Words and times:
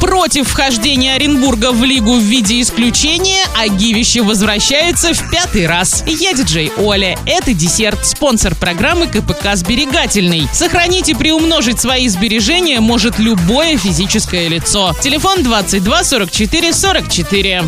Против 0.00 0.48
вхождения 0.48 1.14
Оренбурга 1.14 1.72
в 1.72 1.82
лигу 1.84 2.14
в 2.14 2.22
виде 2.22 2.60
исключения, 2.60 3.44
а 3.58 3.68
Гивище 3.68 4.22
возвращается 4.22 5.14
в 5.14 5.30
пятый 5.30 5.66
раз. 5.66 6.04
Я 6.06 6.32
диджей 6.32 6.72
Оля. 6.76 7.18
Это 7.26 7.54
десерт, 7.54 8.06
спонсор 8.06 8.54
программы 8.54 9.06
КПК 9.06 9.56
«Сберегательный». 9.56 10.46
Сохранить 10.52 11.08
и 11.08 11.14
приумножить 11.14 11.80
свои 11.80 12.08
сбережения 12.08 12.80
может 12.80 13.18
любое 13.18 13.76
физическое 13.76 14.48
лицо. 14.48 14.94
Телефон 15.00 15.42
22 15.42 16.04
44 16.04 16.72
44. 16.72 17.64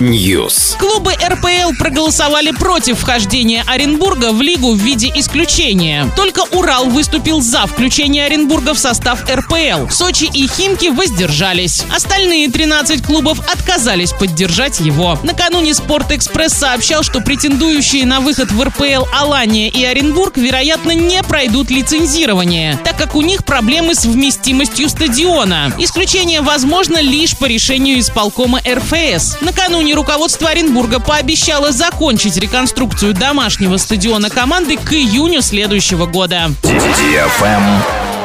News. 0.00 0.78
Клубы 0.78 1.12
РПЛ 1.12 1.76
проголосовали 1.78 2.50
против 2.52 3.00
вхождения 3.00 3.64
Оренбурга 3.66 4.32
в 4.32 4.40
лигу 4.42 4.72
в 4.72 4.78
виде 4.78 5.10
исключения. 5.14 6.06
Только 6.16 6.40
Урал 6.52 6.86
выступил 6.86 7.40
за 7.40 7.66
включение 7.66 8.26
Оренбурга 8.26 8.74
в 8.74 8.78
состав 8.78 9.24
РПЛ. 9.30 9.88
Сочи 10.06 10.30
и 10.32 10.46
Химки 10.46 10.86
воздержались. 10.86 11.82
Остальные 11.92 12.48
13 12.48 13.04
клубов 13.04 13.40
отказались 13.52 14.12
поддержать 14.12 14.78
его. 14.78 15.18
Накануне 15.24 15.74
Спортэкспресс 15.74 16.52
сообщал, 16.52 17.02
что 17.02 17.20
претендующие 17.20 18.06
на 18.06 18.20
выход 18.20 18.52
в 18.52 18.62
РПЛ 18.62 19.04
Алания 19.12 19.68
и 19.68 19.84
Оренбург, 19.84 20.36
вероятно, 20.36 20.92
не 20.92 21.20
пройдут 21.24 21.70
лицензирование, 21.70 22.78
так 22.84 22.96
как 22.96 23.16
у 23.16 23.20
них 23.20 23.44
проблемы 23.44 23.96
с 23.96 24.04
вместимостью 24.04 24.88
стадиона. 24.88 25.72
Исключение 25.76 26.40
возможно 26.40 27.02
лишь 27.02 27.36
по 27.36 27.46
решению 27.46 27.98
исполкома 27.98 28.60
РФС. 28.64 29.38
Накануне 29.40 29.94
руководство 29.94 30.50
Оренбурга 30.50 31.00
пообещало 31.00 31.72
закончить 31.72 32.36
реконструкцию 32.36 33.12
домашнего 33.12 33.76
стадиона 33.76 34.30
команды 34.30 34.76
к 34.76 34.92
июню 34.92 35.42
следующего 35.42 36.06
года. 36.06 36.52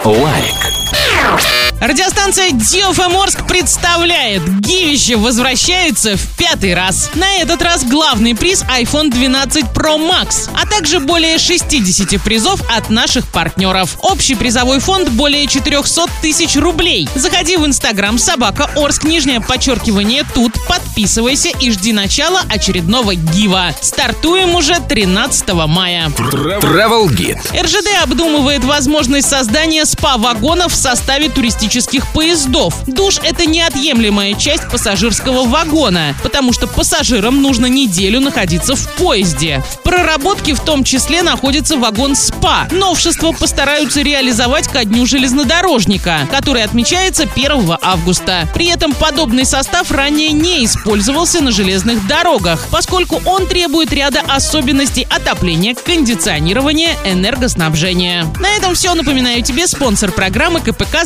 Лайк. 0.05 1.60
Радиостанция 1.81 2.51
DFM 2.51 3.23
Орск 3.23 3.47
представляет 3.47 4.43
Гивище 4.59 5.15
возвращается 5.15 6.15
в 6.15 6.37
пятый 6.37 6.75
раз. 6.75 7.09
На 7.15 7.37
этот 7.37 7.63
раз 7.63 7.83
главный 7.83 8.35
приз 8.35 8.63
iPhone 8.65 9.09
12 9.09 9.65
Pro 9.73 9.97
Max, 9.97 10.47
а 10.55 10.67
также 10.67 10.99
более 10.99 11.39
60 11.39 12.21
призов 12.21 12.61
от 12.69 12.91
наших 12.91 13.27
партнеров. 13.27 13.97
Общий 14.03 14.35
призовой 14.35 14.79
фонд 14.79 15.09
более 15.09 15.47
400 15.47 16.05
тысяч 16.21 16.55
рублей. 16.55 17.09
Заходи 17.15 17.57
в 17.57 17.65
Инстаграм 17.65 18.19
собака 18.19 18.69
Орск, 18.75 19.03
нижнее 19.03 19.41
подчеркивание 19.41 20.23
тут, 20.35 20.53
подписывайся 20.67 21.49
и 21.49 21.71
жди 21.71 21.93
начала 21.93 22.41
очередного 22.47 23.15
гива. 23.15 23.73
Стартуем 23.81 24.53
уже 24.53 24.75
13 24.79 25.51
мая. 25.67 26.09
Travel 26.09 27.07
Guide. 27.07 27.59
РЖД 27.59 28.03
обдумывает 28.03 28.63
возможность 28.63 29.27
создания 29.27 29.85
спа-вагонов 29.85 30.73
в 30.73 30.75
составе 30.75 31.29
туристических 31.71 32.07
поездов. 32.07 32.73
Душ— 32.85 33.19
это 33.23 33.45
неотъемлемая 33.45 34.33
часть 34.33 34.69
пассажирского 34.69 35.45
вагона, 35.45 36.15
потому 36.21 36.51
что 36.51 36.67
пассажирам 36.67 37.41
нужно 37.41 37.67
неделю 37.67 38.19
находиться 38.19 38.75
в 38.75 38.95
поезде. 38.95 39.63
В 39.71 39.83
проработке 39.83 40.53
в 40.53 40.59
том 40.59 40.83
числе 40.83 41.21
находится 41.21 41.77
вагон 41.77 42.15
СПА. 42.15 42.67
Новшество 42.71 43.31
постараются 43.31 44.01
реализовать 44.01 44.67
ко 44.67 44.83
дню 44.83 45.05
железнодорожника, 45.05 46.27
который 46.29 46.63
отмечается 46.63 47.23
1 47.23 47.77
августа. 47.81 48.49
При 48.53 48.67
этом 48.67 48.93
подобный 48.93 49.45
состав 49.45 49.91
ранее 49.91 50.31
не 50.33 50.65
использовался 50.65 51.41
на 51.41 51.51
железных 51.51 52.05
дорогах, 52.05 52.67
поскольку 52.69 53.21
он 53.25 53.47
требует 53.47 53.93
ряда 53.93 54.21
особенностей 54.27 55.07
отопления, 55.09 55.73
кондиционирования, 55.73 56.97
энергоснабжения. 57.05 58.25
На 58.39 58.49
этом 58.57 58.75
все. 58.75 58.93
Напоминаю 58.93 59.41
тебе 59.41 59.67
спонсор 59.67 60.11
программы 60.11 60.59
КПК 60.59 61.05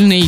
«Сберегательный». 0.00 0.20